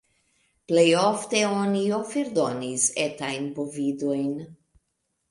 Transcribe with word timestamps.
Plejofte 0.69 1.41
oni 1.57 1.83
oferdonis 1.97 2.85
etajn 3.03 3.45
bovidojn. 3.59 4.33